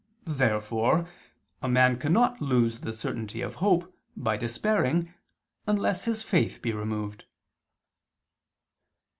[0.25, 1.07] Therefore
[1.61, 5.13] a man cannot lose the certainty of hope, by despairing,
[5.67, 7.25] unless his faith be removed.